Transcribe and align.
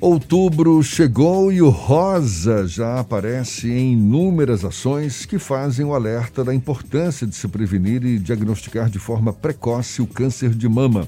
Outubro 0.00 0.82
chegou 0.82 1.52
e 1.52 1.60
o 1.60 1.68
rosa 1.68 2.66
já 2.66 3.00
aparece 3.00 3.70
em 3.70 3.92
inúmeras 3.92 4.64
ações 4.64 5.26
que 5.26 5.38
fazem 5.38 5.84
o 5.84 5.92
alerta 5.92 6.42
da 6.42 6.54
importância 6.54 7.26
de 7.26 7.34
se 7.34 7.46
prevenir 7.46 8.02
e 8.02 8.18
diagnosticar 8.18 8.88
de 8.88 8.98
forma 8.98 9.30
precoce 9.30 10.00
o 10.00 10.06
câncer 10.06 10.54
de 10.54 10.66
mama. 10.66 11.06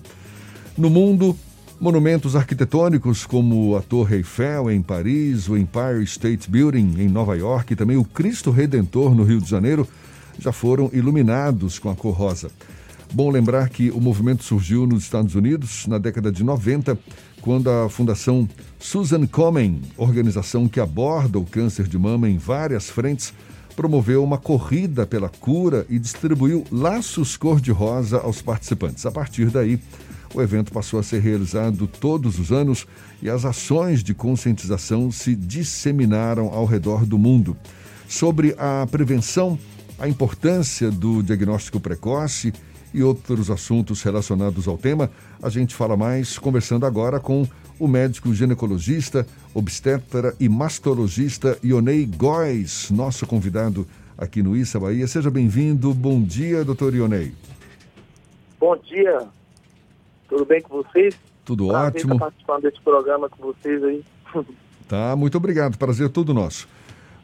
No 0.77 0.91
mundo, 0.91 1.35
monumentos 1.81 2.37
arquitetônicos 2.37 3.25
como 3.25 3.75
a 3.79 3.81
Torre 3.81 4.17
Eiffel 4.17 4.71
em 4.71 4.83
Paris, 4.83 5.49
o 5.49 5.57
Empire 5.57 6.05
State 6.05 6.51
Building 6.51 6.97
em 6.99 7.09
Nova 7.09 7.35
York 7.35 7.73
e 7.73 7.77
também 7.77 7.97
o 7.97 8.05
Cristo 8.05 8.51
Redentor 8.51 9.15
no 9.15 9.25
Rio 9.25 9.41
de 9.41 9.49
Janeiro 9.49 9.89
já 10.39 10.53
foram 10.53 10.91
iluminados 10.93 11.79
com 11.79 11.89
a 11.89 11.97
cor 11.97 12.13
rosa. 12.13 12.51
Bom 13.15 13.29
lembrar 13.29 13.69
que 13.69 13.91
o 13.91 14.01
movimento 14.01 14.43
surgiu 14.43 14.87
nos 14.87 15.03
Estados 15.03 15.35
Unidos 15.35 15.87
na 15.87 15.99
década 15.99 16.33
de 16.33 16.43
90, 16.43 16.99
quando 17.43 17.69
a 17.69 17.87
Fundação 17.87 18.49
Susan 18.79 19.27
Komen, 19.27 19.83
organização 19.99 20.67
que 20.67 20.81
aborda 20.81 21.39
o 21.39 21.45
câncer 21.45 21.87
de 21.87 21.99
mama 21.99 22.27
em 22.27 22.39
várias 22.39 22.89
frentes, 22.89 23.35
promoveu 23.77 24.25
uma 24.25 24.39
corrida 24.39 25.07
pela 25.07 25.29
cura 25.29 25.85
e 25.91 25.99
distribuiu 25.99 26.65
laços 26.73 27.37
cor-de-rosa 27.37 28.17
aos 28.17 28.41
participantes. 28.41 29.05
A 29.05 29.11
partir 29.11 29.51
daí, 29.51 29.79
o 30.35 30.41
evento 30.41 30.73
passou 30.73 30.99
a 30.99 31.03
ser 31.03 31.21
realizado 31.21 31.87
todos 31.87 32.39
os 32.39 32.51
anos 32.51 32.87
e 33.21 33.29
as 33.29 33.45
ações 33.45 34.03
de 34.03 34.15
conscientização 34.15 35.11
se 35.11 35.37
disseminaram 35.37 36.47
ao 36.47 36.65
redor 36.65 37.05
do 37.05 37.19
mundo. 37.19 37.55
Sobre 38.09 38.55
a 38.57 38.87
prevenção, 38.91 39.59
a 40.03 40.09
importância 40.09 40.91
do 40.91 41.23
diagnóstico 41.23 41.79
precoce 41.79 42.53
e 42.93 43.05
outros 43.05 43.49
assuntos 43.49 44.03
relacionados 44.03 44.67
ao 44.67 44.77
tema. 44.77 45.09
A 45.41 45.49
gente 45.49 45.77
fala 45.77 45.97
mais 45.97 46.41
conversando 46.41 46.85
agora 46.85 47.21
com 47.21 47.47
o 47.79 47.87
médico 47.87 48.35
ginecologista, 48.35 49.25
obstetra 49.55 50.35
e 50.41 50.49
mastologista 50.49 51.57
Ionei 51.63 52.05
Góes, 52.05 52.91
nosso 52.91 53.25
convidado 53.29 53.87
aqui 54.19 54.43
no 54.43 54.57
Issa 54.57 54.81
Bahia. 54.81 55.07
Seja 55.07 55.31
bem-vindo. 55.31 55.95
Bom 55.95 56.21
dia, 56.21 56.65
doutor 56.65 56.93
Ionei. 56.93 57.33
Bom 58.59 58.77
dia. 58.79 59.29
Tudo 60.29 60.45
bem 60.45 60.61
com 60.63 60.83
vocês? 60.83 61.15
Tudo 61.45 61.69
Prazer 61.69 61.87
ótimo. 61.87 62.15
Estar 62.15 62.25
participando 62.25 62.63
desse 62.63 62.81
programa 62.81 63.29
com 63.29 63.41
vocês 63.41 63.85
aí. 63.85 64.05
Tá, 64.89 65.15
muito 65.15 65.39
obrigado. 65.39 65.79
Prazer 65.79 66.11
todo 66.11 66.35
nosso. 66.35 66.69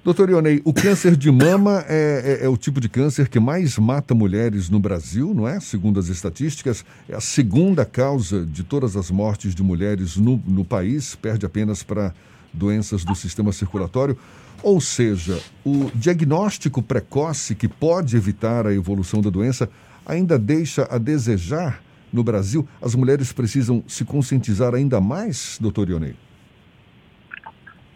Doutor 0.08 0.30
Ionei, 0.30 0.62
o 0.64 0.72
câncer 0.72 1.14
de 1.14 1.30
mama 1.30 1.84
é, 1.86 2.38
é, 2.40 2.46
é, 2.46 2.48
o 2.48 2.56
tipo 2.56 2.80
de 2.80 2.88
câncer 2.88 3.28
que 3.28 3.38
mais 3.38 3.76
mata 3.76 4.14
mulheres 4.14 4.70
no 4.70 4.80
Brasil, 4.80 5.34
não 5.34 5.46
é? 5.46 5.60
Segundo 5.60 6.00
as 6.00 6.08
estatísticas, 6.08 6.82
é 7.06 7.14
a 7.14 7.20
segunda 7.20 7.84
causa 7.84 8.42
de 8.46 8.64
todas 8.64 8.96
as 8.96 9.10
mortes 9.10 9.54
de 9.54 9.62
mulheres 9.62 10.16
no, 10.16 10.42
no 10.46 10.64
país, 10.64 11.14
perde 11.14 11.44
apenas 11.44 11.82
para 11.82 12.14
doenças 12.50 13.04
do 13.04 13.14
sistema 13.14 13.52
circulatório. 13.52 14.16
Ou 14.62 14.80
seja, 14.80 15.38
o 15.62 15.90
diagnóstico 15.94 16.80
precoce 16.80 17.54
que 17.54 17.68
pode 17.68 18.16
evitar 18.16 18.66
a 18.66 18.72
evolução 18.72 19.20
da 19.20 19.28
doença 19.28 19.68
ainda 20.06 20.38
deixa 20.38 20.88
a 20.90 20.96
desejar 20.96 21.82
no 22.10 22.24
Brasil. 22.24 22.66
As 22.80 22.94
mulheres 22.94 23.30
precisam 23.30 23.84
se 23.86 24.06
conscientizar 24.06 24.74
ainda 24.74 25.02
mais, 25.02 25.58
doutor 25.60 25.86
Ionei? 25.90 26.16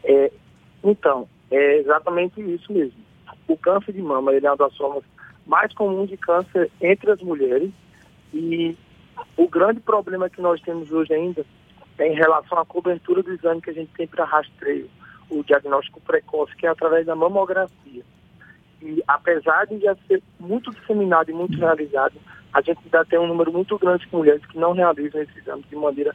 É, 0.04 0.30
então, 0.82 1.28
é 1.50 1.78
exatamente 1.78 2.40
isso 2.40 2.72
mesmo. 2.72 3.00
O 3.46 3.56
câncer 3.56 3.92
de 3.92 4.02
mama 4.02 4.32
ele 4.32 4.46
é 4.46 4.50
uma 4.50 4.56
das 4.56 4.76
formas 4.76 5.04
mais 5.46 5.72
comuns 5.74 6.08
de 6.08 6.16
câncer 6.16 6.70
entre 6.80 7.10
as 7.10 7.20
mulheres 7.20 7.70
e 8.32 8.76
o 9.36 9.48
grande 9.48 9.80
problema 9.80 10.30
que 10.30 10.40
nós 10.40 10.60
temos 10.62 10.90
hoje 10.90 11.12
ainda 11.12 11.44
é 11.98 12.08
em 12.08 12.14
relação 12.14 12.58
à 12.58 12.64
cobertura 12.64 13.22
do 13.22 13.32
exame 13.32 13.60
que 13.60 13.70
a 13.70 13.74
gente 13.74 13.92
tem 13.92 14.06
para 14.06 14.24
rastreio, 14.24 14.88
o 15.28 15.42
diagnóstico 15.44 16.00
precoce, 16.00 16.56
que 16.56 16.66
é 16.66 16.70
através 16.70 17.06
da 17.06 17.14
mamografia. 17.14 18.02
E 18.80 19.02
apesar 19.06 19.66
de 19.66 19.78
já 19.78 19.94
ser 20.08 20.22
muito 20.40 20.70
disseminado 20.72 21.30
e 21.30 21.34
muito 21.34 21.56
realizado, 21.58 22.14
a 22.52 22.60
gente 22.60 22.80
ainda 22.84 23.04
tem 23.04 23.18
um 23.18 23.26
número 23.26 23.52
muito 23.52 23.78
grande 23.78 24.06
de 24.06 24.14
mulheres 24.14 24.44
que 24.46 24.58
não 24.58 24.72
realizam 24.72 25.22
esse 25.22 25.38
exame 25.38 25.64
de 25.68 25.76
maneira 25.76 26.14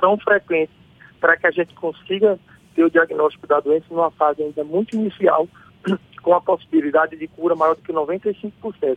tão 0.00 0.18
frequente 0.18 0.72
para 1.20 1.36
que 1.36 1.46
a 1.46 1.50
gente 1.50 1.74
consiga 1.74 2.38
ter 2.80 2.84
o 2.84 2.90
diagnóstico 2.90 3.46
da 3.46 3.60
doença 3.60 3.84
numa 3.90 4.10
fase 4.10 4.42
ainda 4.42 4.64
muito 4.64 4.96
inicial, 4.96 5.46
com 6.22 6.34
a 6.34 6.40
possibilidade 6.40 7.16
de 7.16 7.28
cura 7.28 7.54
maior 7.54 7.76
do 7.76 7.82
que 7.82 7.92
95%. 7.92 8.96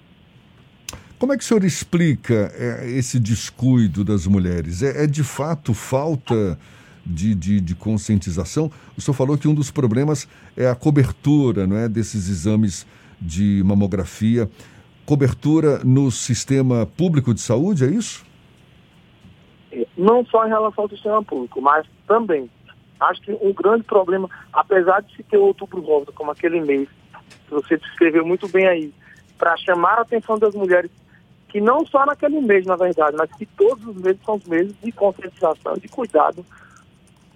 Como 1.19 1.33
é 1.33 1.37
que 1.37 1.43
o 1.43 1.45
senhor 1.45 1.63
explica 1.63 2.51
é, 2.55 2.89
esse 2.91 3.19
descuido 3.19 4.03
das 4.03 4.25
mulheres? 4.25 4.81
É, 4.81 5.03
é 5.03 5.07
de 5.07 5.23
fato 5.23 5.73
falta 5.73 6.57
de, 7.05 7.35
de, 7.35 7.61
de, 7.61 7.75
conscientização? 7.75 8.71
O 8.97 9.01
senhor 9.01 9.15
falou 9.15 9.37
que 9.37 9.47
um 9.47 9.53
dos 9.53 9.71
problemas 9.71 10.27
é 10.55 10.67
a 10.67 10.75
cobertura 10.75 11.67
não 11.67 11.77
é, 11.77 11.87
desses 11.87 12.29
exames 12.29 12.85
de 13.21 13.61
mamografia. 13.65 14.49
Cobertura 15.05 15.79
no 15.83 16.11
sistema 16.11 16.85
público 16.85 17.33
de 17.33 17.41
saúde, 17.41 17.85
é 17.85 17.87
isso? 17.87 18.25
É, 19.71 19.85
não 19.97 20.25
só 20.25 20.45
em 20.45 20.49
relação 20.49 20.85
ao 20.85 20.89
sistema 20.89 21.23
público, 21.23 21.61
mas 21.61 21.85
também 22.05 22.49
Acho 22.99 23.21
que 23.21 23.31
um 23.33 23.53
grande 23.53 23.83
problema, 23.83 24.29
apesar 24.51 25.01
de 25.01 25.15
se 25.15 25.23
ter 25.23 25.37
outubro 25.37 25.81
rosa 25.81 26.11
como 26.13 26.31
aquele 26.31 26.61
mês, 26.61 26.87
que 27.47 27.53
você 27.53 27.77
descreveu 27.77 28.25
muito 28.25 28.47
bem 28.47 28.67
aí, 28.67 28.93
para 29.37 29.57
chamar 29.57 29.97
a 29.97 30.01
atenção 30.01 30.37
das 30.37 30.55
mulheres, 30.55 30.91
que 31.49 31.59
não 31.59 31.85
só 31.85 32.05
naquele 32.05 32.39
mês, 32.41 32.65
na 32.65 32.75
verdade, 32.75 33.15
mas 33.17 33.31
que 33.33 33.45
todos 33.45 33.85
os 33.85 33.95
meses 33.97 34.21
são 34.23 34.35
os 34.35 34.45
meses 34.45 34.75
de 34.81 34.91
conscientização, 34.91 35.73
de 35.75 35.87
cuidado, 35.87 36.45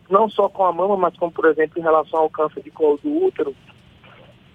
não 0.09 0.29
só 0.29 0.47
com 0.47 0.65
a 0.65 0.71
mama, 0.71 0.95
mas 0.95 1.15
como, 1.17 1.31
por 1.31 1.45
exemplo, 1.45 1.79
em 1.79 1.83
relação 1.83 2.21
ao 2.21 2.29
câncer 2.29 2.63
de 2.63 2.71
colo 2.71 2.99
do 3.03 3.25
útero, 3.25 3.55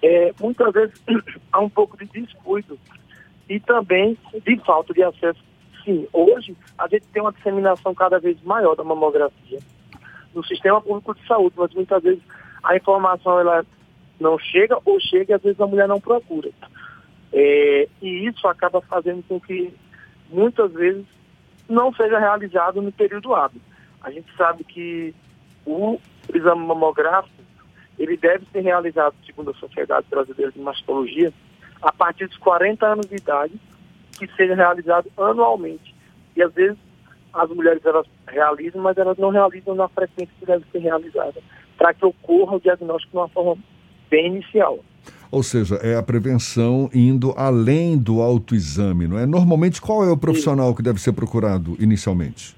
é, 0.02 0.32
muitas 0.40 0.72
vezes 0.72 1.00
há 1.52 1.60
um 1.60 1.68
pouco 1.68 1.96
de 1.96 2.06
descuido 2.06 2.78
e 3.48 3.60
também 3.60 4.16
de 4.44 4.56
falta 4.64 4.92
de 4.92 5.02
acesso. 5.02 5.40
Sim, 5.84 6.08
hoje 6.12 6.56
a 6.78 6.88
gente 6.88 7.06
tem 7.12 7.22
uma 7.22 7.32
disseminação 7.32 7.94
cada 7.94 8.18
vez 8.18 8.40
maior 8.42 8.74
da 8.74 8.84
mamografia 8.84 9.58
no 10.34 10.44
sistema 10.44 10.80
público 10.80 11.14
de 11.14 11.26
saúde, 11.26 11.54
mas 11.56 11.72
muitas 11.74 12.02
vezes 12.02 12.22
a 12.62 12.76
informação 12.76 13.38
ela 13.38 13.64
não 14.20 14.38
chega 14.38 14.78
ou 14.84 15.00
chega 15.00 15.32
e 15.32 15.34
às 15.34 15.42
vezes 15.42 15.60
a 15.60 15.66
mulher 15.66 15.88
não 15.88 16.00
procura. 16.00 16.50
É, 17.32 17.88
e 18.00 18.26
isso 18.26 18.46
acaba 18.46 18.80
fazendo 18.82 19.22
com 19.26 19.40
que 19.40 19.74
muitas 20.30 20.72
vezes 20.72 21.04
não 21.68 21.92
seja 21.94 22.18
realizado 22.18 22.80
no 22.80 22.92
período 22.92 23.34
hábil. 23.34 23.60
A 24.00 24.10
gente 24.10 24.28
sabe 24.36 24.64
que 24.64 25.14
o 25.64 25.98
exame 26.32 26.66
mamográfico 26.66 27.42
ele 27.98 28.16
deve 28.16 28.46
ser 28.50 28.60
realizado, 28.60 29.14
segundo 29.24 29.50
a 29.50 29.54
Sociedade 29.54 30.06
Brasileira 30.08 30.52
de 30.52 30.60
Mastologia, 30.60 31.32
a 31.80 31.92
partir 31.92 32.26
dos 32.26 32.36
40 32.38 32.86
anos 32.86 33.06
de 33.06 33.16
idade, 33.16 33.54
que 34.18 34.26
seja 34.34 34.54
realizado 34.54 35.10
anualmente. 35.16 35.94
E 36.36 36.42
às 36.42 36.52
vezes 36.52 36.78
as 37.32 37.50
mulheres 37.50 37.84
elas 37.84 38.06
realizam, 38.26 38.82
mas 38.82 38.96
elas 38.96 39.16
não 39.18 39.30
realizam 39.30 39.74
na 39.74 39.88
frequência 39.88 40.34
que 40.38 40.46
deve 40.46 40.64
ser 40.70 40.78
realizada, 40.78 41.40
para 41.78 41.94
que 41.94 42.04
ocorra 42.04 42.56
o 42.56 42.60
diagnóstico 42.60 43.12
de 43.12 43.16
uma 43.18 43.28
forma 43.28 43.56
bem 44.10 44.26
inicial. 44.26 44.78
Ou 45.30 45.42
seja, 45.42 45.76
é 45.76 45.96
a 45.96 46.02
prevenção 46.02 46.90
indo 46.92 47.32
além 47.36 47.96
do 47.96 48.20
autoexame, 48.20 49.08
não 49.08 49.18
é? 49.18 49.24
Normalmente, 49.24 49.80
qual 49.80 50.04
é 50.04 50.10
o 50.10 50.16
profissional 50.16 50.68
Sim. 50.68 50.76
que 50.76 50.82
deve 50.82 51.00
ser 51.00 51.12
procurado 51.14 51.74
inicialmente? 51.80 52.54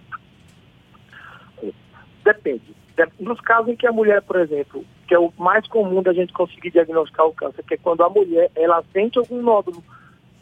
Depende. 2.25 2.75
Nos 3.21 3.41
casos 3.41 3.69
em 3.69 3.77
que 3.77 3.87
a 3.87 3.93
mulher, 3.93 4.23
por 4.23 4.37
exemplo, 4.37 4.85
que 5.07 5.15
é 5.15 5.19
o 5.19 5.33
mais 5.39 5.67
comum 5.69 6.03
da 6.03 6.13
gente 6.13 6.33
conseguir 6.33 6.71
diagnosticar 6.71 7.27
o 7.27 7.33
câncer, 7.33 7.63
que 7.65 7.75
é 7.75 7.77
quando 7.77 8.03
a 8.03 8.09
mulher 8.09 8.51
ela 8.57 8.83
sente 8.93 9.19
algum 9.19 9.41
nódulo 9.41 9.83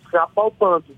se 0.08 0.16
apalpando 0.16 0.96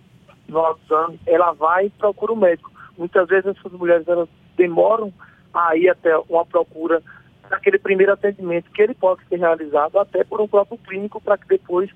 no 0.48 0.58
autoexame, 0.58 1.18
ela 1.26 1.52
vai 1.52 1.86
e 1.86 1.90
procura 1.90 2.32
o 2.32 2.36
médico. 2.36 2.70
Muitas 2.96 3.28
vezes 3.28 3.46
essas 3.46 3.72
mulheres 3.72 4.06
elas 4.06 4.28
demoram 4.56 5.12
a 5.52 5.76
ir 5.76 5.88
até 5.88 6.16
uma 6.28 6.44
procura 6.44 7.02
naquele 7.50 7.78
primeiro 7.78 8.12
atendimento 8.12 8.70
que 8.70 8.82
ele 8.82 8.94
pode 8.94 9.22
ser 9.28 9.36
realizado 9.36 9.98
até 9.98 10.24
por 10.24 10.40
um 10.40 10.48
próprio 10.48 10.78
clínico 10.78 11.20
para 11.20 11.36
que 11.36 11.46
depois, 11.46 11.90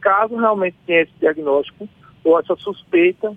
caso 0.00 0.36
realmente 0.36 0.76
tenha 0.86 1.02
esse 1.02 1.12
diagnóstico 1.18 1.88
ou 2.24 2.38
essa 2.38 2.54
suspeita, 2.56 3.34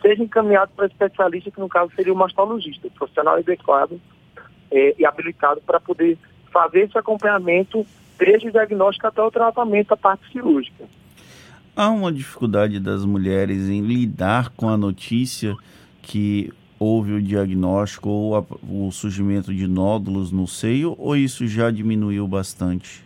seja 0.00 0.22
encaminhado 0.22 0.72
para 0.76 0.86
especialista, 0.86 1.50
que 1.50 1.60
no 1.60 1.68
caso 1.68 1.92
seria 1.94 2.12
o 2.12 2.16
mastologista, 2.16 2.88
profissional 2.90 3.36
adequado 3.36 4.00
é, 4.70 4.94
e 4.98 5.06
habilitado 5.06 5.60
para 5.62 5.80
poder 5.80 6.18
fazer 6.52 6.82
esse 6.82 6.96
acompanhamento 6.96 7.86
desde 8.18 8.48
o 8.48 8.52
diagnóstico 8.52 9.06
até 9.06 9.22
o 9.22 9.30
tratamento 9.30 9.88
da 9.88 9.96
parte 9.96 10.30
cirúrgica. 10.30 10.84
Há 11.76 11.90
uma 11.90 12.12
dificuldade 12.12 12.78
das 12.78 13.04
mulheres 13.04 13.68
em 13.68 13.80
lidar 13.80 14.50
com 14.50 14.68
a 14.68 14.76
notícia 14.76 15.56
que 16.04 16.52
houve 16.78 17.12
o 17.12 17.22
diagnóstico 17.22 18.08
ou 18.08 18.36
a, 18.36 18.44
o 18.68 18.90
surgimento 18.90 19.52
de 19.52 19.66
nódulos 19.66 20.30
no 20.30 20.46
seio 20.46 20.94
ou 20.98 21.16
isso 21.16 21.46
já 21.46 21.70
diminuiu 21.70 22.26
bastante? 22.26 23.04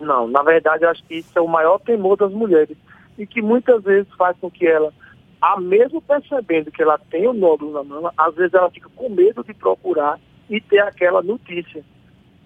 Não, 0.00 0.26
na 0.28 0.42
verdade 0.42 0.84
eu 0.84 0.90
acho 0.90 1.04
que 1.04 1.16
isso 1.16 1.38
é 1.38 1.40
o 1.40 1.48
maior 1.48 1.78
temor 1.78 2.16
das 2.16 2.32
mulheres 2.32 2.76
e 3.18 3.26
que 3.26 3.40
muitas 3.40 3.82
vezes 3.82 4.12
faz 4.16 4.36
com 4.40 4.50
que 4.50 4.66
ela, 4.66 4.92
a 5.40 5.60
mesmo 5.60 6.00
percebendo 6.00 6.70
que 6.70 6.82
ela 6.82 6.98
tem 7.10 7.26
o 7.28 7.32
nódulo 7.32 7.72
na 7.72 7.84
mama, 7.84 8.12
às 8.16 8.34
vezes 8.34 8.54
ela 8.54 8.70
fica 8.70 8.88
com 8.94 9.08
medo 9.08 9.44
de 9.44 9.54
procurar 9.54 10.18
e 10.48 10.60
ter 10.60 10.80
aquela 10.80 11.22
notícia 11.22 11.84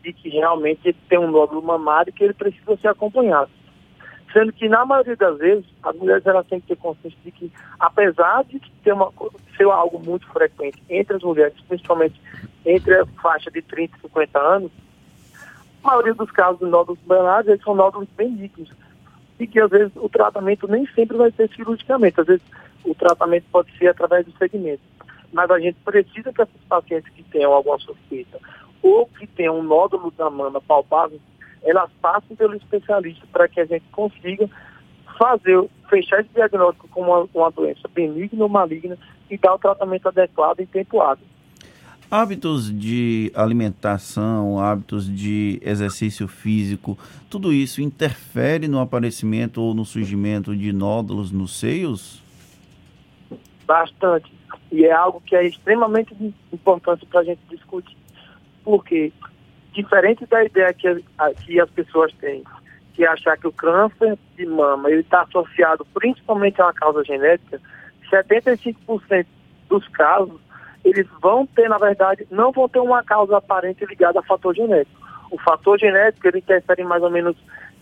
de 0.02 0.12
que 0.12 0.28
realmente 0.28 0.92
tem 1.08 1.18
um 1.18 1.30
nódulo 1.30 1.62
mamário 1.62 2.10
e 2.10 2.12
que 2.12 2.24
ele 2.24 2.34
precisa 2.34 2.76
ser 2.76 2.88
acompanhado. 2.88 3.50
Sendo 4.32 4.52
que, 4.52 4.68
na 4.68 4.84
maioria 4.84 5.16
das 5.16 5.38
vezes, 5.38 5.64
as 5.82 5.96
mulheres 5.96 6.26
elas 6.26 6.46
têm 6.46 6.60
que 6.60 6.68
ter 6.68 6.76
consciência 6.76 7.18
de 7.24 7.30
que, 7.30 7.52
apesar 7.78 8.44
de 8.44 8.60
ter 8.84 8.92
uma, 8.92 9.10
ser 9.56 9.64
algo 9.64 9.98
muito 9.98 10.26
frequente 10.28 10.82
entre 10.88 11.16
as 11.16 11.22
mulheres, 11.22 11.54
principalmente 11.66 12.20
entre 12.64 12.94
a 12.94 13.06
faixa 13.22 13.50
de 13.50 13.62
30 13.62 13.96
e 13.96 14.00
50 14.02 14.38
anos, 14.38 14.70
a 15.82 15.88
maioria 15.88 16.14
dos 16.14 16.30
casos 16.30 16.58
de 16.58 16.66
nódulos 16.66 17.00
mamários 17.06 17.48
eles 17.48 17.62
são 17.62 17.74
nódulos 17.74 18.08
benignos. 18.16 18.70
E 19.38 19.46
que, 19.46 19.60
às 19.60 19.70
vezes, 19.70 19.92
o 19.96 20.08
tratamento 20.08 20.66
nem 20.66 20.86
sempre 20.88 21.16
vai 21.16 21.30
ser 21.30 21.48
cirurgicamente. 21.54 22.20
Às 22.20 22.26
vezes, 22.26 22.42
o 22.84 22.94
tratamento 22.94 23.44
pode 23.50 23.70
ser 23.78 23.88
através 23.88 24.26
do 24.26 24.32
segmento. 24.36 24.82
Mas 25.32 25.50
a 25.50 25.58
gente 25.58 25.76
precisa 25.84 26.32
que 26.32 26.42
essas 26.42 26.60
pacientes 26.68 27.12
que 27.12 27.22
tenham 27.22 27.52
alguma 27.52 27.78
suspeita 27.78 28.38
ou 28.82 29.06
que 29.06 29.26
tenham 29.26 29.58
um 29.58 29.62
nódulo 29.62 30.10
da 30.10 30.30
mama 30.30 30.60
palpável, 30.60 31.20
elas 31.62 31.90
passem 32.00 32.36
pelo 32.36 32.54
especialista 32.54 33.26
para 33.32 33.48
que 33.48 33.60
a 33.60 33.64
gente 33.64 33.84
consiga 33.92 34.48
fazer, 35.18 35.68
fechar 35.88 36.20
esse 36.20 36.30
diagnóstico 36.34 36.88
como 36.88 37.10
uma, 37.10 37.28
uma 37.34 37.50
doença 37.50 37.88
benigna 37.92 38.44
ou 38.44 38.48
maligna 38.48 38.96
e 39.30 39.36
dar 39.36 39.54
o 39.54 39.58
tratamento 39.58 40.08
adequado 40.08 40.60
em 40.60 40.66
tempo 40.66 41.00
hábil. 41.00 41.26
Hábitos 42.10 42.72
de 42.72 43.30
alimentação, 43.34 44.58
hábitos 44.58 45.14
de 45.14 45.60
exercício 45.62 46.26
físico, 46.26 46.96
tudo 47.28 47.52
isso 47.52 47.82
interfere 47.82 48.66
no 48.66 48.80
aparecimento 48.80 49.60
ou 49.60 49.74
no 49.74 49.84
surgimento 49.84 50.56
de 50.56 50.72
nódulos 50.72 51.30
nos 51.30 51.58
seios? 51.58 52.22
Bastante. 53.66 54.32
E 54.72 54.86
é 54.86 54.92
algo 54.92 55.20
que 55.20 55.36
é 55.36 55.46
extremamente 55.46 56.14
importante 56.50 57.04
para 57.04 57.20
a 57.20 57.24
gente 57.24 57.40
discutir. 57.50 57.96
Porque, 58.64 59.12
diferente 59.82 60.26
da 60.26 60.44
ideia 60.44 60.72
que, 60.72 60.88
a, 61.18 61.30
que 61.34 61.60
as 61.60 61.70
pessoas 61.70 62.12
têm, 62.14 62.42
que 62.94 63.04
é 63.04 63.08
achar 63.08 63.36
que 63.36 63.46
o 63.46 63.52
câncer 63.52 64.18
de 64.36 64.46
mama 64.46 64.90
está 64.90 65.22
associado 65.22 65.86
principalmente 65.94 66.60
a 66.60 66.66
uma 66.66 66.72
causa 66.72 67.04
genética, 67.04 67.60
75% 68.10 69.26
dos 69.68 69.86
casos, 69.88 70.40
eles 70.84 71.06
vão 71.20 71.46
ter, 71.46 71.68
na 71.68 71.78
verdade, 71.78 72.26
não 72.30 72.50
vão 72.50 72.68
ter 72.68 72.80
uma 72.80 73.02
causa 73.02 73.36
aparente 73.36 73.84
ligada 73.84 74.20
a 74.20 74.22
fator 74.22 74.54
genético. 74.54 74.98
O 75.30 75.38
fator 75.38 75.78
genético, 75.78 76.26
ele 76.26 76.38
interfere 76.38 76.82
em 76.82 76.86
mais 76.86 77.02
ou 77.02 77.10
menos 77.10 77.36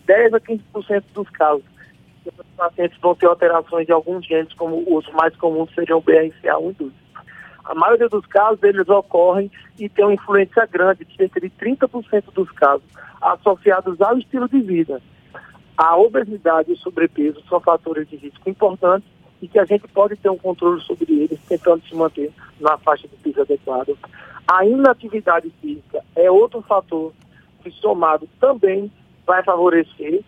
10 0.06 0.34
a 0.34 0.40
15% 0.40 1.04
dos 1.14 1.30
casos 1.30 1.64
os 2.26 2.46
pacientes 2.56 2.98
vão 3.00 3.14
ter 3.14 3.26
alterações 3.26 3.86
de 3.86 3.92
alguns 3.92 4.26
genes, 4.26 4.52
como 4.54 4.82
os 4.96 5.08
mais 5.12 5.34
comuns 5.36 5.72
seriam 5.74 6.02
BRCA1 6.02 6.70
e 6.70 6.74
2. 6.74 6.92
A 7.66 7.74
maioria 7.74 8.08
dos 8.08 8.24
casos, 8.26 8.62
eles 8.62 8.88
ocorrem 8.88 9.50
e 9.78 9.88
tem 9.88 10.04
uma 10.04 10.14
influência 10.14 10.64
grande, 10.66 11.04
de 11.04 11.16
cerca 11.16 11.40
de 11.40 11.50
30% 11.50 12.32
dos 12.32 12.50
casos, 12.52 12.86
associados 13.20 14.00
ao 14.00 14.16
estilo 14.16 14.48
de 14.48 14.60
vida. 14.60 15.02
A 15.76 15.96
obesidade 15.96 16.70
e 16.70 16.74
o 16.74 16.78
sobrepeso 16.78 17.42
são 17.48 17.60
fatores 17.60 18.08
de 18.08 18.16
risco 18.16 18.48
importantes 18.48 19.08
e 19.42 19.48
que 19.48 19.58
a 19.58 19.64
gente 19.64 19.86
pode 19.88 20.16
ter 20.16 20.30
um 20.30 20.38
controle 20.38 20.80
sobre 20.82 21.12
eles, 21.12 21.40
tentando 21.48 21.82
se 21.86 21.94
manter 21.94 22.32
na 22.60 22.78
faixa 22.78 23.06
de 23.08 23.16
peso 23.16 23.42
adequado. 23.42 23.98
A 24.46 24.64
inatividade 24.64 25.50
física 25.60 26.02
é 26.14 26.30
outro 26.30 26.62
fator 26.62 27.12
que, 27.62 27.70
somado, 27.72 28.28
também 28.40 28.90
vai 29.26 29.42
favorecer 29.42 30.22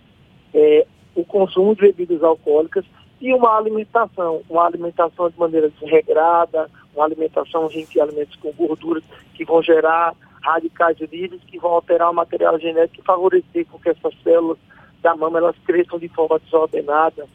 é, 0.52 0.87
o 1.14 1.25
consumo 1.25 1.75
de 1.75 1.82
bebidas 1.82 2.23
alcoólicas 2.23 2.84
e 3.20 3.32
uma 3.32 3.56
alimentação, 3.56 4.43
uma 4.50 4.67
alimentação 4.67 5.31
de 5.31 5.38
maneira 5.38 5.70
desregrada, 5.70 6.69
uma 6.94 7.05
alimentação 7.05 7.67
rica 7.67 7.99
em 7.99 8.02
alimentos 8.02 8.37
com 8.37 8.52
gorduras 8.52 9.02
que 9.35 9.44
vão 9.44 9.62
gerar 9.62 10.14
radicais 10.43 10.99
livres, 11.12 11.40
que 11.46 11.58
vão 11.58 11.73
alterar 11.73 12.11
o 12.11 12.14
material 12.14 12.58
genético 12.58 13.00
e 13.00 13.05
favorecer 13.05 13.67
com 13.67 13.79
que 13.79 13.88
essas 13.90 14.14
células 14.23 14.58
da 15.02 15.14
mama 15.14 15.38
elas 15.38 15.56
cresçam 15.64 15.99
de 15.99 16.08
forma 16.08 16.38
desordenada 16.38 17.26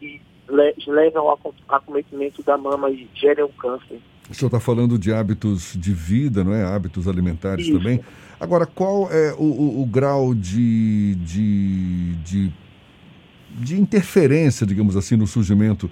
e 0.00 0.20
le 0.48 0.74
levam 0.86 1.28
ao 1.28 1.38
acometimento 1.68 2.42
da 2.42 2.56
mama 2.56 2.90
e 2.90 3.08
gerem 3.14 3.44
um 3.44 3.52
câncer. 3.52 4.00
O 4.28 4.34
senhor 4.34 4.48
está 4.48 4.60
falando 4.60 4.98
de 4.98 5.12
hábitos 5.12 5.74
de 5.74 5.92
vida, 5.92 6.44
não 6.44 6.54
é? 6.54 6.64
Hábitos 6.64 7.08
alimentares 7.08 7.66
Isso. 7.66 7.76
também. 7.76 8.00
Agora, 8.38 8.64
qual 8.64 9.10
é 9.10 9.34
o, 9.36 9.42
o, 9.42 9.82
o 9.82 9.86
grau 9.86 10.34
de, 10.34 11.14
de, 11.16 12.14
de 12.16 12.52
de 13.58 13.78
interferência, 13.78 14.66
digamos 14.66 14.96
assim, 14.96 15.16
no 15.16 15.26
surgimento 15.26 15.90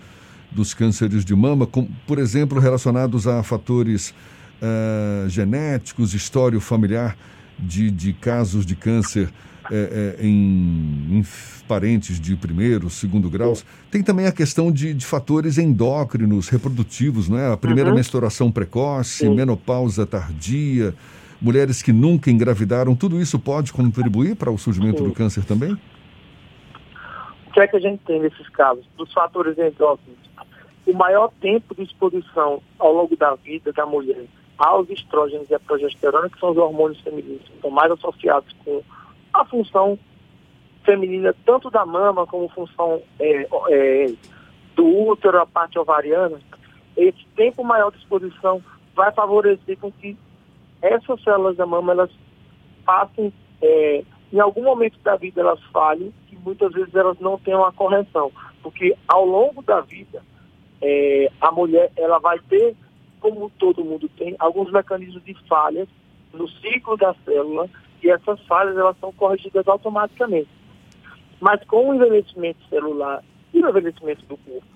dos 0.51 0.75
cânceres 0.75 1.25
de 1.25 1.35
mama, 1.35 1.67
com, 1.67 1.87
por 2.07 2.19
exemplo, 2.19 2.59
relacionados 2.59 3.27
a 3.27 3.43
fatores 3.43 4.15
uh, 4.63 5.29
genéticos, 5.29 6.15
história 6.15 6.61
familiar 6.61 7.17
de, 7.59 7.91
de 7.91 8.13
casos 8.13 8.65
de 8.65 8.75
câncer 8.75 9.31
é, 9.71 10.17
é, 10.21 10.27
em, 10.27 11.19
em, 11.19 11.27
parentes 11.67 12.19
de 12.19 12.35
primeiro, 12.37 12.89
segundo 12.89 13.29
graus. 13.29 13.65
Tem 13.91 14.03
também 14.03 14.27
a 14.27 14.33
questão 14.33 14.73
de, 14.73 14.95
de 14.95 15.05
fatores 15.05 15.59
endócrinos, 15.59 16.49
reprodutivos, 16.49 17.29
não 17.29 17.39
é? 17.39 17.53
A 17.53 17.57
primeira 17.57 17.91
uhum. 17.91 17.97
menstruação 17.97 18.51
precoce, 18.51 19.27
Sim. 19.27 19.35
menopausa 19.35 20.07
tardia, 20.07 20.95
mulheres 21.41 21.83
que 21.83 21.93
nunca 21.93 22.31
engravidaram, 22.31 22.95
tudo 22.95 23.21
isso 23.21 23.39
pode 23.39 23.73
contribuir 23.73 24.37
para 24.37 24.51
o 24.51 24.57
surgimento 24.57 24.99
Sim. 24.99 25.05
do 25.05 25.13
câncer 25.13 25.45
também? 25.45 25.77
Que 27.59 27.63
é 27.63 27.67
que 27.69 27.77
a 27.77 27.81
gente 27.81 28.05
tem 28.05 28.21
nesses 28.21 28.49
casos? 28.51 28.87
Dos 28.97 29.13
fatores 29.13 29.59
endócrinos. 29.59 30.19
O 30.87 30.93
maior 30.93 31.31
tempo 31.41 31.75
de 31.75 31.83
exposição 31.83 32.63
ao 32.79 32.93
longo 32.93 33.17
da 33.17 33.35
vida 33.35 33.73
da 33.73 33.85
mulher 33.85 34.27
aos 34.57 34.91
estrógenos 34.91 35.49
e 35.51 35.55
à 35.55 35.61
progesterona, 35.61 36.29
que 36.29 36.39
são 36.39 36.51
os 36.51 36.57
hormônios 36.57 37.01
femininos, 37.01 37.43
que 37.47 37.55
estão 37.55 37.71
mais 37.71 37.93
associados 37.93 38.53
com 38.65 38.83
a 39.33 39.45
função 39.45 39.97
feminina, 40.85 41.35
tanto 41.45 41.71
da 41.71 41.87
mama 41.87 42.27
como 42.27 42.49
função 42.49 43.01
é, 43.21 43.47
é, 43.71 44.13
do 44.75 44.87
útero, 44.87 45.39
a 45.39 45.47
parte 45.47 45.79
ovariana, 45.79 46.41
esse 46.97 47.25
tempo 47.37 47.63
maior 47.63 47.93
de 47.93 47.99
exposição 47.99 48.61
vai 48.97 49.13
favorecer 49.13 49.79
com 49.79 49.93
que 49.93 50.17
essas 50.83 51.23
células 51.23 51.57
da 51.57 51.67
mama 51.67 51.93
elas 51.93 52.11
passem, 52.85 53.33
é, 53.63 54.03
em 54.33 54.41
algum 54.41 54.63
momento 54.63 54.99
da 55.01 55.17
vida 55.17 55.41
elas 55.41 55.63
falhem 55.73 56.13
muitas 56.49 56.73
vezes 56.73 56.95
elas 56.95 57.19
não 57.21 57.39
têm 57.39 57.55
uma 57.55 57.73
correção, 57.73 58.33
porque 58.63 58.97
ao 59.07 59.25
longo 59.25 59.63
da 59.63 59.81
vida 59.81 60.23
é, 60.81 61.31
a 61.41 61.51
mulher 61.53 61.93
ela 61.97 62.19
vai 62.19 62.39
ter, 62.49 62.75
como 63.21 63.51
todo 63.59 63.85
mundo 63.85 64.09
tem, 64.17 64.35
alguns 64.39 64.71
mecanismos 64.73 65.23
de 65.25 65.35
falhas 65.47 65.89
no 66.33 66.49
ciclo 66.49 66.97
da 66.97 67.15
célula 67.25 67.69
e 68.03 68.11
essas 68.11 68.41
falhas 68.47 68.77
elas 68.77 68.97
são 68.99 69.13
corrigidas 69.13 69.67
automaticamente. 69.67 70.49
Mas 71.41 71.63
com 71.65 71.91
o 71.91 71.95
envelhecimento 71.95 72.65
celular 72.69 73.23
e 73.53 73.63
o 73.63 73.69
envelhecimento 73.69 74.25
do 74.27 74.37
corpo, 74.39 74.67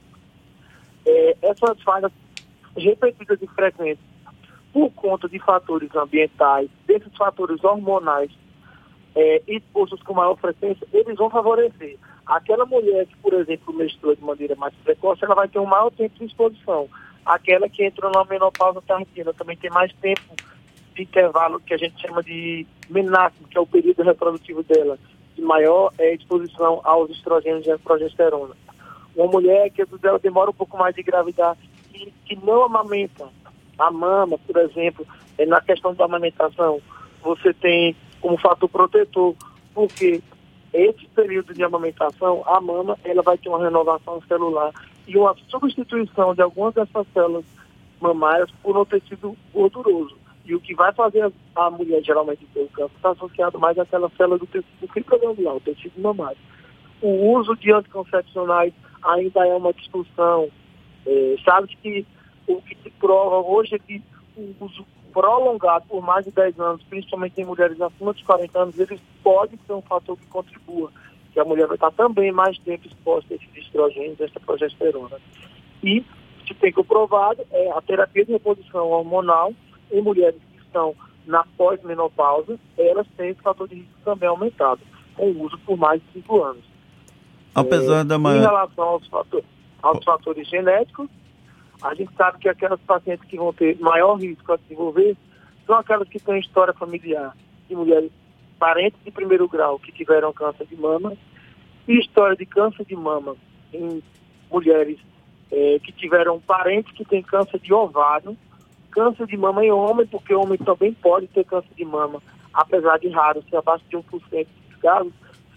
é, 1.07 1.37
essas 1.43 1.81
falhas 1.83 2.13
repetidas 2.77 3.41
e 3.41 3.47
frequentes 3.49 4.05
por 4.73 4.91
conta 4.93 5.29
de 5.29 5.39
fatores 5.39 5.95
ambientais, 5.95 6.69
desses 6.87 7.15
fatores 7.17 7.63
hormonais 7.63 8.31
é, 9.15 9.43
expostos 9.47 10.03
com 10.03 10.15
maior 10.15 10.37
frequência, 10.37 10.87
eles 10.93 11.17
vão 11.17 11.31
favorecer. 11.31 11.99
Aquela 12.27 12.65
mulher 12.65 13.07
que, 13.07 13.17
por 13.17 13.35
exemplo, 13.35 13.75
menstrua 13.75 14.17
de 14.17 14.23
maneira 14.23 14.55
mais 14.57 14.75
precoce, 14.85 15.25
ela 15.25 15.35
vai 15.35 15.49
ter 15.49 15.59
um 15.59 15.67
maior 15.67 15.91
tempo 15.91 16.19
de 16.19 16.25
exposição. 16.25 16.89
Aquela 17.25 17.69
que 17.69 17.85
entrou 17.85 18.11
na 18.11 18.25
menopausa 18.25 18.83
tardia 18.83 19.33
também 19.35 19.57
tem 19.57 19.71
mais 19.71 19.93
tempo 19.95 20.35
de 20.95 21.03
intervalo 21.03 21.61
que 21.61 21.75
a 21.75 21.77
gente 21.77 22.01
chama 22.01 22.23
de 22.23 22.67
menarque, 22.89 23.45
que 23.51 23.57
é 23.57 23.61
o 23.61 23.67
período 23.67 24.03
reprodutivo 24.03 24.63
dela, 24.63 24.99
de 25.35 25.43
maior 25.43 25.93
é, 25.99 26.15
exposição 26.15 26.81
aos 26.85 27.11
estrogênios 27.11 27.67
e 27.67 27.71
à 27.71 27.79
progesterona. 27.79 28.55
Uma 29.15 29.27
mulher 29.27 29.71
que 29.71 29.85
dela 29.99 30.19
demora 30.19 30.51
um 30.51 30.55
pouco 30.55 30.77
mais 30.77 30.95
de 30.95 31.01
engravidar 31.01 31.57
e 31.95 32.13
que 32.25 32.37
não 32.45 32.65
amamenta 32.65 33.29
a 33.79 33.91
mama, 33.91 34.39
por 34.39 34.57
exemplo, 34.59 35.07
é, 35.39 35.47
na 35.47 35.61
questão 35.61 35.95
da 35.95 36.05
amamentação, 36.05 36.81
você 37.23 37.53
tem 37.55 37.97
como 38.23 38.39
fator 38.39 38.69
protetor, 38.69 39.35
porque 39.75 40.23
esse 40.73 41.07
período 41.09 41.53
de 41.53 41.63
amamentação, 41.63 42.43
a 42.47 42.61
mama 42.61 42.97
ela 43.05 43.21
vai 43.21 43.37
ter 43.37 43.51
uma 43.51 43.63
renovação 43.63 44.23
celular 44.23 44.73
e 45.07 45.19
uma 45.19 45.37
substituição 45.49 46.35
de 46.35 46.41
algumas 46.41 46.73
dessas 46.73 47.07
células 47.13 47.45
mamárias 48.01 48.51
por 48.63 48.77
um 48.77 48.85
tecido 48.85 49.37
gorduroso. 49.53 50.17
E 50.45 50.55
o 50.55 50.61
que 50.61 50.75
vai 50.75 50.93
fazer 50.93 51.31
a, 51.55 51.71
mulher 51.71 52.03
geralmente 52.03 52.47
ter 52.55 52.61
o 52.61 52.69
câncer 52.69 52.97
está 52.97 53.11
associado 53.11 53.59
mais 53.59 53.79
àquela 53.79 54.11
célula 54.17 54.39
do 54.39 54.47
tecido 54.47 54.89
fibroglandular, 54.93 55.57
o 55.57 55.61
tecido 55.61 56.01
mamário. 56.01 56.39
O 57.01 57.37
uso 57.37 57.55
de 57.57 57.73
anticoncepcionais 57.73 58.73
ainda 59.03 59.47
é 59.47 59.55
uma 59.55 59.73
discussão. 59.73 60.49
É, 61.07 61.37
sabe 61.45 61.77
que 61.77 62.07
o 62.47 62.61
que 62.63 62.77
se 62.83 62.91
prova 62.91 63.37
hoje 63.47 63.75
é 63.75 63.79
que 63.79 64.03
o 64.37 64.65
uso 64.65 64.87
prolongado 65.13 65.85
por 65.89 66.03
mais 66.03 66.25
de 66.25 66.31
10 66.31 66.59
anos, 66.59 66.83
principalmente 66.85 67.41
em 67.41 67.45
mulheres 67.45 67.81
acima 67.81 68.15
de 68.15 68.25
40 68.25 68.59
anos, 68.59 68.79
ele 68.79 69.01
pode 69.23 69.59
ser 69.67 69.73
um 69.73 69.83
fator 69.83 70.17
que 70.17 70.27
contribua, 70.27 70.91
que 71.33 71.41
a 71.41 71.45
mulher 71.45 71.67
vai 71.67 71.77
estar 71.77 71.91
também 71.93 72.33
mais 72.33 72.59
tempo 72.59 72.87
exposta 72.87 73.33
a 73.33 73.37
esses 73.37 73.57
estrogênios, 73.57 74.21
a 74.21 74.25
essa 74.25 74.41
progesterona. 74.41 75.17
E 75.83 76.01
o 76.01 76.45
que 76.45 76.55
tem 76.55 76.73
comprovado 76.73 77.45
é 77.51 77.71
a 77.71 77.81
terapia 77.81 78.25
de 78.25 78.33
reposição 78.33 78.89
hormonal 78.89 79.53
em 79.91 80.01
mulheres 80.01 80.41
que 80.53 80.63
estão 80.63 80.95
na 81.27 81.45
pós-menopausa, 81.57 82.59
elas 82.77 83.07
têm 83.17 83.31
esse 83.31 83.41
fator 83.43 83.69
de 83.69 83.77
risco 83.77 83.93
também 84.05 84.29
aumentado, 84.29 84.81
com 85.15 85.31
o 85.31 85.43
uso 85.45 85.59
por 85.59 85.77
mais 85.77 86.01
de 86.03 86.21
5 86.21 86.43
anos. 86.43 86.65
Apesar 87.55 88.01
é, 88.01 88.05
da 88.05 88.19
maior... 88.19 88.39
Em 88.39 88.43
relação 88.43 88.85
aos 88.85 89.07
fatores, 89.07 89.47
aos 89.83 90.05
fatores 90.05 90.49
genéticos, 90.49 91.09
a 91.83 91.95
gente 91.95 92.15
sabe 92.15 92.39
que 92.39 92.49
aquelas 92.49 92.81
pacientes 92.81 93.27
que 93.29 93.37
vão 93.37 93.53
ter 93.53 93.79
maior 93.81 94.15
risco 94.15 94.53
a 94.53 94.57
desenvolver 94.57 95.17
são 95.67 95.77
aquelas 95.77 96.09
que 96.09 96.21
têm 96.21 96.39
história 96.39 96.73
familiar 96.73 97.37
de 97.69 97.75
mulheres 97.75 98.11
parentes 98.59 98.99
de 99.05 99.11
primeiro 99.11 99.49
grau 99.49 99.79
que 99.79 99.91
tiveram 99.91 100.33
câncer 100.33 100.67
de 100.67 100.77
mama 100.77 101.17
e 101.89 101.99
história 101.99 102.37
de 102.37 102.47
câncer 102.47 102.85
de 102.85 102.95
mama 102.95 103.37
em 103.73 104.03
mulheres 104.51 104.99
é, 105.51 105.79
que 105.81 105.93
tiveram 105.93 106.41
parentes 106.41 106.93
que 106.93 107.05
têm 107.05 107.23
câncer 107.23 107.59
de 107.59 107.75
ovário, 107.75 108.37
câncer 108.91 109.27
de 109.27 109.37
mama 109.37 109.65
em 109.65 109.73
homem, 109.73 110.07
porque 110.07 110.35
homem 110.35 110.59
também 110.59 110.95
pode 110.95 111.27
ter 111.29 111.45
câncer 111.45 111.75
de 111.77 111.85
mama, 111.85 112.23
apesar 112.55 112.99
de 112.99 113.09
raro, 113.09 113.43
se 113.49 113.57
abaixo 113.57 113.85
de 113.89 113.97
1% 113.97 114.47
dos 114.71 114.81
casos, 114.81 115.13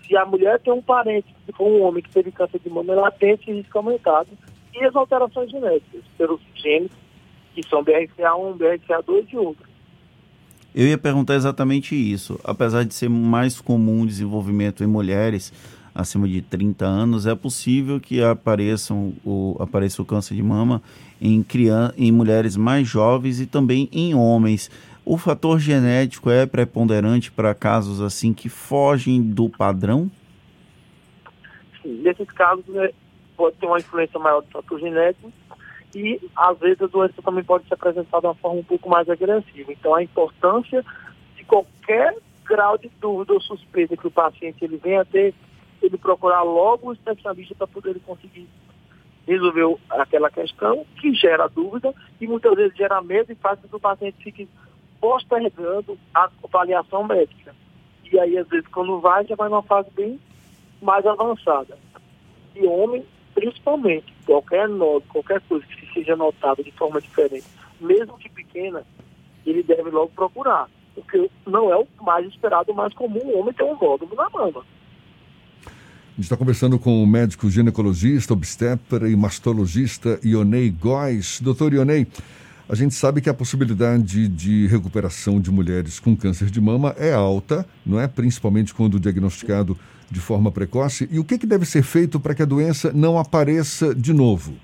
se 0.05 0.15
a 0.17 0.25
mulher 0.25 0.60
tem 0.60 0.74
um 0.74 0.82
parente, 0.82 1.27
se 1.46 1.51
for 1.51 1.67
um 1.67 1.82
homem 1.84 2.01
que 2.01 2.12
teve 2.12 2.32
câncer 2.32 2.60
de 2.60 2.70
mama, 2.70 2.94
ela 2.94 3.12
tem 3.12 3.32
esse 3.32 3.51
risco 3.51 3.77
aumentado. 3.77 4.29
E 4.75 4.84
as 4.84 4.96
alterações 4.96 5.50
genéticas, 5.50 6.03
pelos 6.17 6.41
genes, 6.55 6.91
que 7.53 7.63
são 7.63 7.84
BRCA1, 7.84 8.58
BRCA2 8.58 9.27
e 9.32 9.38
outros. 9.38 9.75
Eu 10.74 10.86
ia 10.88 10.98
perguntar 10.98 11.36
exatamente 11.36 11.96
isso. 11.96 12.38
Apesar 12.44 12.84
de 12.84 12.94
ser 12.94 13.10
mais 13.10 13.62
comum 13.62 14.01
o 14.01 14.05
desenvolvimento 14.05 14.84
em 14.84 14.88
mulheres 14.88 15.53
acima 15.96 16.27
de 16.27 16.41
30 16.41 16.86
anos, 16.86 17.25
é 17.25 17.34
possível 17.34 18.01
que 18.01 18.22
apareçam 18.22 19.13
o, 19.24 19.55
apareça 19.58 20.01
o 20.01 20.05
câncer 20.05 20.36
de 20.36 20.44
mama 20.44 20.82
em, 21.22 21.41
criança, 21.41 21.96
em 21.98 22.12
mulheres 22.12 22.58
mais 22.58 22.86
jovens 22.86 23.39
e 23.39 23.46
também 23.46 23.88
em 23.94 24.13
homens. 24.13 24.70
O 25.05 25.17
fator 25.17 25.60
genético 25.60 26.29
é 26.29 26.46
preponderante 26.46 27.32
para 27.32 27.55
casos 27.55 28.01
assim 28.01 28.34
que 28.34 28.50
fogem 28.50 29.22
do 29.22 29.48
padrão? 29.48 30.12
Sim, 31.82 32.01
nesses 32.01 32.29
casos 32.32 32.67
né, 32.67 32.89
pode 33.35 33.57
ter 33.57 33.65
uma 33.65 33.77
influência 33.77 34.19
maior 34.19 34.41
do 34.41 34.51
fator 34.51 34.79
genético 34.79 35.31
e 35.93 36.19
às 36.35 36.57
vezes 36.59 36.81
a 36.81 36.87
doença 36.87 37.21
também 37.21 37.43
pode 37.43 37.67
se 37.67 37.73
apresentar 37.73 38.19
de 38.19 38.27
uma 38.27 38.35
forma 38.35 38.59
um 38.59 38.63
pouco 38.63 38.89
mais 38.89 39.09
agressiva. 39.09 39.71
Então 39.71 39.95
a 39.95 40.03
importância 40.03 40.83
de 41.35 41.43
qualquer 41.45 42.15
grau 42.43 42.77
de 42.77 42.89
dúvida 42.99 43.33
ou 43.33 43.41
suspeita 43.41 43.97
que 43.97 44.07
o 44.07 44.11
paciente 44.11 44.63
ele 44.63 44.77
venha 44.77 45.05
ter, 45.05 45.33
ele 45.81 45.97
procurar 45.97 46.43
logo 46.43 46.89
o 46.89 46.93
especialista 46.93 47.55
para 47.55 47.67
poder 47.67 47.99
conseguir 48.05 48.47
resolver 49.27 49.77
aquela 49.89 50.29
questão 50.29 50.85
que 50.99 51.13
gera 51.13 51.47
dúvida 51.47 51.93
e 52.21 52.27
muitas 52.27 52.55
vezes 52.55 52.77
gera 52.77 53.01
medo 53.01 53.31
e 53.31 53.35
faz 53.35 53.59
com 53.59 53.67
que 53.67 53.75
o 53.75 53.79
paciente 53.79 54.23
fique 54.23 54.47
postergando 54.99 55.97
a 56.13 56.29
avaliação 56.43 57.03
médica. 57.03 57.55
E 58.11 58.19
aí, 58.19 58.37
às 58.37 58.47
vezes, 58.47 58.67
quando 58.67 58.99
vai, 58.99 59.25
já 59.25 59.35
vai 59.35 59.49
numa 59.49 59.63
fase 59.63 59.89
bem 59.91 60.19
mais 60.81 61.05
avançada. 61.05 61.77
E 62.55 62.65
homem, 62.65 63.03
principalmente, 63.35 64.11
qualquer 64.25 64.67
nódulo, 64.67 65.03
qualquer 65.09 65.41
coisa 65.41 65.65
que 65.67 65.93
seja 65.93 66.15
notado 66.15 66.63
de 66.63 66.71
forma 66.71 66.99
diferente, 66.99 67.45
mesmo 67.79 68.17
que 68.17 68.29
pequena, 68.29 68.81
ele 69.45 69.61
deve 69.61 69.89
logo 69.91 70.09
procurar. 70.15 70.67
Porque 70.95 71.29
não 71.45 71.71
é 71.71 71.77
o 71.77 71.85
mais 72.01 72.25
esperado, 72.25 72.71
o 72.71 72.75
mais 72.75 72.93
comum, 72.93 73.19
o 73.19 73.39
homem 73.39 73.53
ter 73.53 73.63
um 73.63 73.73
nódulo 73.73 74.15
na 74.15 74.29
mama. 74.29 74.65
A 75.65 76.15
gente 76.15 76.23
está 76.23 76.37
conversando 76.37 76.79
com 76.79 77.03
o 77.03 77.05
médico 77.05 77.49
ginecologista, 77.49 78.31
obstetra 78.31 79.09
e 79.09 79.15
mastologista 79.17 80.17
Ionei 80.23 80.69
Góes. 80.69 81.41
Doutor 81.41 81.73
Ionei, 81.73 82.07
a 82.67 82.74
gente 82.74 82.95
sabe 82.95 83.22
que 83.22 83.29
a 83.29 83.34
possibilidade 83.34 84.27
de 84.27 84.65
recuperação 84.67 85.39
de 85.39 85.51
mulheres 85.51 86.00
com 86.00 86.15
câncer 86.15 86.50
de 86.50 86.60
mama 86.60 86.95
é 86.98 87.13
alta, 87.13 87.65
não 87.86 88.00
é? 88.00 88.07
Principalmente 88.07 88.74
quando 88.74 89.00
diagnosticado 89.00 89.77
de 90.10 90.19
forma 90.19 90.51
precoce. 90.51 91.07
E 91.12 91.19
o 91.19 91.24
que, 91.24 91.38
que 91.38 91.45
deve 91.45 91.65
ser 91.65 91.84
feito 91.84 92.19
para 92.19 92.34
que 92.34 92.41
a 92.41 92.45
doença 92.45 92.91
não 92.91 93.19
apareça 93.19 93.93
de 93.93 94.13
novo? 94.13 94.55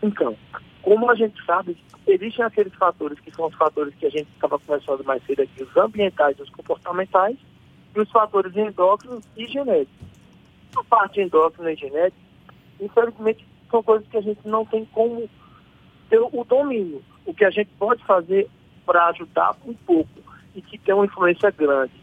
Então, 0.00 0.36
como 0.82 1.10
a 1.10 1.14
gente 1.16 1.44
sabe, 1.44 1.76
existem 2.06 2.44
aqueles 2.44 2.74
fatores 2.74 3.18
que 3.18 3.34
são 3.34 3.46
os 3.46 3.54
fatores 3.54 3.92
que 3.94 4.06
a 4.06 4.10
gente 4.10 4.28
estava 4.34 4.58
conversando 4.60 5.02
mais 5.04 5.24
cedo 5.24 5.42
aqui, 5.42 5.62
os 5.62 5.76
ambientais 5.76 6.38
e 6.38 6.42
os 6.42 6.50
comportamentais, 6.50 7.36
e 7.94 8.00
os 8.00 8.10
fatores 8.10 8.56
endócrinos 8.56 9.24
e 9.36 9.46
genéticos. 9.46 10.12
A 10.76 10.84
parte 10.84 11.20
endócrina 11.20 11.72
e 11.72 11.76
genética, 11.76 12.22
infelizmente, 12.80 13.46
são 13.70 13.82
coisas 13.82 14.06
que 14.08 14.16
a 14.16 14.22
gente 14.22 14.40
não 14.44 14.64
tem 14.64 14.84
como 14.86 15.28
ter 16.12 16.20
o 16.20 16.44
domínio. 16.44 17.02
O 17.24 17.32
que 17.32 17.42
a 17.42 17.50
gente 17.50 17.70
pode 17.78 18.04
fazer 18.04 18.46
para 18.84 19.06
ajudar 19.06 19.56
um 19.64 19.72
pouco 19.72 20.10
e 20.54 20.60
que 20.60 20.76
tem 20.76 20.94
uma 20.94 21.06
influência 21.06 21.50
grande 21.50 21.94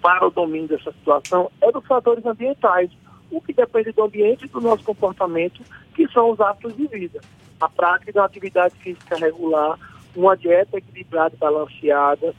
para 0.00 0.26
o 0.26 0.30
domínio 0.30 0.68
dessa 0.68 0.90
situação 0.92 1.50
é 1.60 1.70
dos 1.70 1.86
fatores 1.86 2.24
ambientais, 2.24 2.90
o 3.30 3.42
que 3.42 3.52
depende 3.52 3.92
do 3.92 4.04
ambiente 4.04 4.46
e 4.46 4.48
do 4.48 4.60
nosso 4.60 4.82
comportamento, 4.82 5.62
que 5.94 6.08
são 6.08 6.30
os 6.30 6.40
hábitos 6.40 6.74
de 6.74 6.86
vida. 6.86 7.20
A 7.60 7.68
prática 7.68 8.10
de 8.10 8.18
atividade 8.18 8.74
física 8.76 9.16
regular, 9.16 9.78
uma 10.16 10.34
dieta 10.34 10.78
equilibrada 10.78 11.34
e 11.34 11.38
balanceada, 11.38 12.34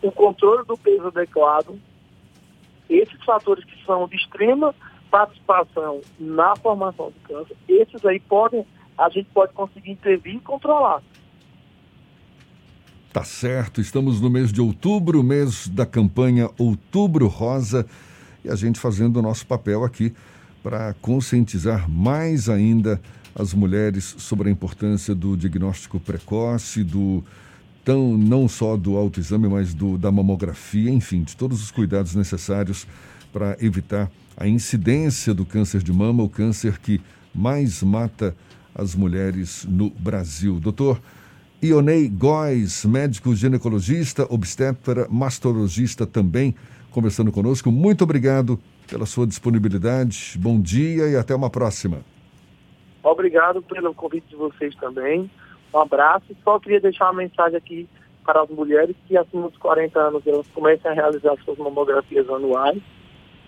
o 0.00 0.12
controle 0.12 0.64
do 0.64 0.78
peso 0.78 1.08
adequado, 1.08 1.76
esses 2.88 3.24
fatores 3.24 3.64
que 3.64 3.84
são 3.84 4.06
de 4.06 4.14
extrema 4.14 4.72
participação 5.10 6.00
na 6.20 6.54
formação 6.54 7.10
do 7.10 7.28
câncer, 7.28 7.56
esses 7.68 8.04
aí 8.04 8.20
podem 8.20 8.64
a 8.98 9.08
gente 9.08 9.28
pode 9.32 9.52
conseguir 9.52 9.90
intervir 9.90 10.36
e 10.36 10.40
controlar. 10.40 11.02
Tá 13.12 13.24
certo, 13.24 13.80
estamos 13.80 14.20
no 14.20 14.28
mês 14.28 14.52
de 14.52 14.60
outubro, 14.60 15.22
mês 15.22 15.68
da 15.68 15.86
campanha 15.86 16.50
Outubro 16.58 17.26
Rosa, 17.28 17.86
e 18.44 18.50
a 18.50 18.54
gente 18.54 18.78
fazendo 18.78 19.18
o 19.18 19.22
nosso 19.22 19.46
papel 19.46 19.84
aqui 19.84 20.14
para 20.62 20.94
conscientizar 21.00 21.88
mais 21.88 22.48
ainda 22.48 23.00
as 23.34 23.54
mulheres 23.54 24.16
sobre 24.18 24.48
a 24.48 24.52
importância 24.52 25.14
do 25.14 25.36
diagnóstico 25.36 26.00
precoce, 26.00 26.82
do 26.82 27.24
tão 27.84 28.18
não 28.18 28.48
só 28.48 28.76
do 28.76 28.96
autoexame, 28.96 29.48
mas 29.48 29.72
do, 29.72 29.96
da 29.96 30.10
mamografia, 30.10 30.90
enfim, 30.90 31.22
de 31.22 31.36
todos 31.36 31.62
os 31.62 31.70
cuidados 31.70 32.14
necessários 32.14 32.86
para 33.32 33.56
evitar 33.60 34.10
a 34.36 34.48
incidência 34.48 35.32
do 35.32 35.46
câncer 35.46 35.82
de 35.82 35.92
mama, 35.92 36.22
o 36.22 36.28
câncer 36.28 36.78
que 36.78 37.00
mais 37.34 37.82
mata 37.82 38.36
as 38.76 38.94
mulheres 38.94 39.64
no 39.64 39.90
Brasil. 39.90 40.60
Doutor 40.60 41.00
Ionei 41.62 42.08
Góes, 42.08 42.84
médico 42.84 43.34
ginecologista, 43.34 44.26
obstetra, 44.28 45.06
mastologista 45.08 46.06
também, 46.06 46.54
conversando 46.90 47.32
conosco. 47.32 47.72
Muito 47.72 48.04
obrigado 48.04 48.60
pela 48.86 49.06
sua 49.06 49.26
disponibilidade. 49.26 50.36
Bom 50.38 50.60
dia 50.60 51.08
e 51.08 51.16
até 51.16 51.34
uma 51.34 51.48
próxima. 51.48 52.00
Obrigado 53.02 53.62
pelo 53.62 53.94
convite 53.94 54.28
de 54.28 54.36
vocês 54.36 54.74
também. 54.76 55.30
Um 55.72 55.78
abraço. 55.78 56.26
Só 56.44 56.58
queria 56.58 56.80
deixar 56.80 57.06
uma 57.06 57.22
mensagem 57.22 57.56
aqui 57.56 57.88
para 58.24 58.42
as 58.42 58.50
mulheres 58.50 58.94
que 59.06 59.16
acima 59.16 59.48
dos 59.48 59.58
40 59.58 59.98
anos 59.98 60.26
elas 60.26 60.46
comecem 60.48 60.90
a 60.90 60.94
realizar 60.94 61.36
suas 61.44 61.56
mamografias 61.58 62.28
anuais 62.28 62.82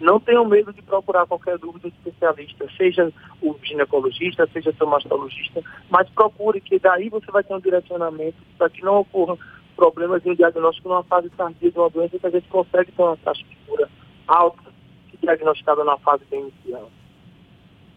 não 0.00 0.20
tenham 0.20 0.44
medo 0.44 0.72
de 0.72 0.82
procurar 0.82 1.26
qualquer 1.26 1.58
dúvida 1.58 1.88
especialista, 1.88 2.66
seja 2.76 3.12
o 3.42 3.54
ginecologista, 3.62 4.48
seja 4.52 4.74
o 4.80 4.86
mastologista, 4.86 5.62
mas 5.90 6.08
procure 6.10 6.60
que 6.60 6.78
daí 6.78 7.08
você 7.08 7.30
vai 7.30 7.42
ter 7.42 7.54
um 7.54 7.60
direcionamento 7.60 8.36
para 8.56 8.70
que 8.70 8.82
não 8.82 9.00
ocorram 9.00 9.38
problemas 9.76 10.24
em 10.26 10.30
um 10.30 10.34
diagnóstico 10.34 10.88
numa 10.88 11.04
fase 11.04 11.30
tardia 11.30 11.70
de 11.70 11.78
uma 11.78 11.88
doença 11.88 12.18
que 12.18 12.26
a 12.26 12.30
gente 12.30 12.48
consegue 12.48 12.92
ter 12.92 13.02
uma 13.02 13.16
taxa 13.18 13.42
de 13.42 13.56
cura 13.66 13.88
alta 14.26 14.62
que 15.10 15.16
diagnosticada 15.18 15.84
na 15.84 15.96
fase 15.98 16.24
inicial. 16.32 16.90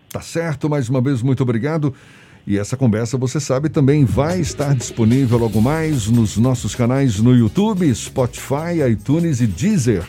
Tá 0.10 0.22
certo, 0.22 0.70
mais 0.70 0.90
uma 0.90 1.02
vez 1.02 1.22
muito 1.22 1.42
obrigado. 1.42 1.94
E 2.46 2.58
essa 2.58 2.76
conversa, 2.76 3.18
você 3.18 3.40
sabe, 3.40 3.70
também 3.70 4.04
vai 4.04 4.40
estar 4.40 4.76
disponível 4.76 5.38
logo 5.38 5.62
mais 5.62 6.08
nos 6.08 6.38
nossos 6.38 6.74
canais 6.74 7.20
no 7.20 7.36
YouTube, 7.36 7.94
Spotify, 7.94 8.82
iTunes 8.90 9.42
e 9.42 9.48
Deezer. 9.48 10.08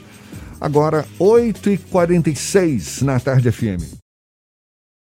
Agora, 0.63 1.05
8h46 1.19 3.03
na 3.03 3.19
Tarde 3.19 3.51
FM. 3.51 4.02